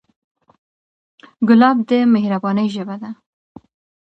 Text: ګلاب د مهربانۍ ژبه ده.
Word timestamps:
ګلاب 1.47 1.77
د 1.89 1.91
مهربانۍ 2.13 2.67
ژبه 2.75 2.95
ده. 3.01 3.09